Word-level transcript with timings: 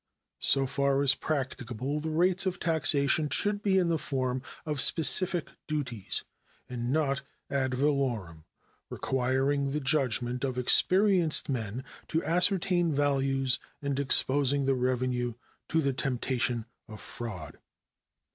So 0.41 0.65
far 0.65 1.03
as 1.03 1.13
practicable, 1.13 1.99
the 1.99 2.09
rates 2.09 2.47
of 2.47 2.59
taxation 2.59 3.29
should 3.29 3.61
be 3.61 3.77
in 3.77 3.89
the 3.89 3.99
form 3.99 4.41
of 4.65 4.81
specific 4.81 5.49
duties, 5.67 6.23
and 6.67 6.91
not 6.91 7.21
ad 7.51 7.75
valorem, 7.75 8.45
requiring 8.89 9.73
the 9.73 9.79
judgment 9.79 10.43
of 10.43 10.57
experienced 10.57 11.49
men 11.49 11.83
to 12.07 12.23
ascertain 12.25 12.91
values 12.95 13.59
and 13.79 13.99
exposing 13.99 14.65
the 14.65 14.73
revenue 14.73 15.35
to 15.69 15.81
the 15.81 15.93
temptation 15.93 16.65
of 16.87 16.99
fraud. 16.99 17.59